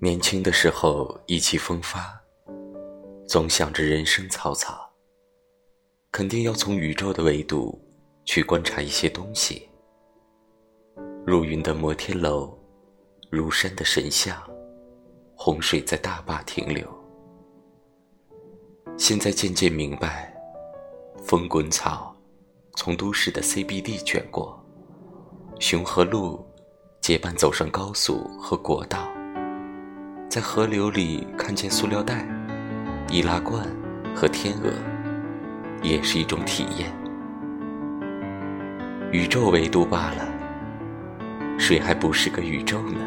[0.00, 2.22] 年轻的时候意气风发，
[3.26, 4.88] 总想着人生草草，
[6.12, 7.76] 肯定要从宇宙的维度
[8.24, 9.68] 去观察一些东西。
[11.26, 12.56] 入云的摩天楼，
[13.28, 14.40] 如山的神像，
[15.34, 16.86] 洪水在大坝停留。
[18.96, 20.32] 现在渐渐明白，
[21.24, 22.14] 风滚草
[22.76, 24.64] 从都市的 CBD 卷过，
[25.58, 26.46] 熊和鹿
[27.00, 29.07] 结伴走上高速和国道。
[30.28, 32.28] 在河流里看见塑料袋、
[33.10, 33.66] 易拉罐
[34.14, 34.70] 和天鹅，
[35.82, 36.92] 也是一种体验。
[39.10, 40.28] 宇宙维度罢了，
[41.58, 43.00] 谁还不是个宇宙呢？